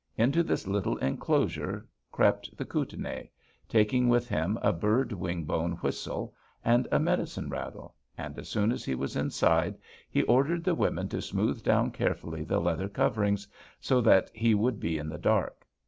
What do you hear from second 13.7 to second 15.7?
so that he would be in the dark.